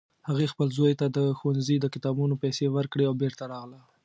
[0.29, 3.79] هغې خپل زوی ته د ښوونځي د کتابونو پیسې ورکړې او بیرته راغله